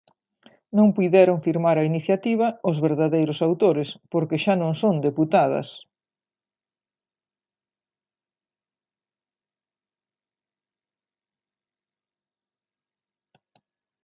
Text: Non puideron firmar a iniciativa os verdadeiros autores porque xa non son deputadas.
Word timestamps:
Non 0.77 0.87
puideron 0.95 1.43
firmar 1.47 1.77
a 1.79 1.87
iniciativa 1.91 2.47
os 2.69 2.77
verdadeiros 2.87 3.39
autores 3.47 3.89
porque 4.11 4.41
xa 4.43 4.53
non 4.61 4.73
son 4.81 4.95
deputadas. 5.07 5.67